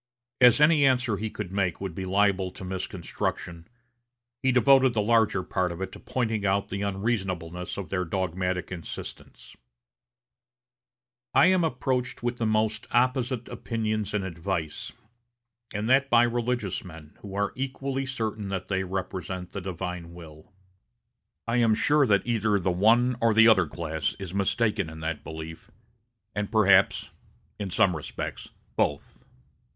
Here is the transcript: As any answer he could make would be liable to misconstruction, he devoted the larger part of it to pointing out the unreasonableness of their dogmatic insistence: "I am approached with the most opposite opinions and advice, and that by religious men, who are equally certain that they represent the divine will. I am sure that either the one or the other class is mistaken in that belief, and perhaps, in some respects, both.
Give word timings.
As 0.41 0.59
any 0.59 0.83
answer 0.83 1.17
he 1.17 1.29
could 1.29 1.51
make 1.53 1.79
would 1.79 1.93
be 1.93 2.05
liable 2.05 2.49
to 2.49 2.65
misconstruction, 2.65 3.67
he 4.41 4.51
devoted 4.51 4.95
the 4.95 4.99
larger 5.03 5.43
part 5.43 5.71
of 5.71 5.79
it 5.79 5.91
to 5.91 5.99
pointing 5.99 6.43
out 6.43 6.69
the 6.69 6.81
unreasonableness 6.81 7.77
of 7.77 7.91
their 7.91 8.03
dogmatic 8.03 8.71
insistence: 8.71 9.55
"I 11.35 11.45
am 11.53 11.63
approached 11.63 12.23
with 12.23 12.37
the 12.39 12.47
most 12.47 12.87
opposite 12.89 13.47
opinions 13.47 14.15
and 14.15 14.23
advice, 14.25 14.91
and 15.71 15.87
that 15.87 16.09
by 16.09 16.23
religious 16.23 16.83
men, 16.83 17.15
who 17.19 17.35
are 17.35 17.53
equally 17.55 18.07
certain 18.07 18.49
that 18.49 18.69
they 18.69 18.83
represent 18.83 19.51
the 19.51 19.61
divine 19.61 20.15
will. 20.15 20.51
I 21.47 21.57
am 21.57 21.75
sure 21.75 22.07
that 22.07 22.25
either 22.25 22.57
the 22.57 22.71
one 22.71 23.17
or 23.21 23.35
the 23.35 23.47
other 23.47 23.67
class 23.67 24.15
is 24.17 24.33
mistaken 24.33 24.89
in 24.89 25.01
that 25.01 25.23
belief, 25.23 25.69
and 26.33 26.51
perhaps, 26.51 27.11
in 27.59 27.69
some 27.69 27.95
respects, 27.95 28.49
both. 28.75 29.23